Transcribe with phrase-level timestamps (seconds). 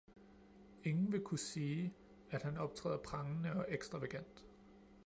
[0.83, 1.93] Ingen vil kunne sige,
[2.29, 4.45] at han optræder prangende og ekstravagant.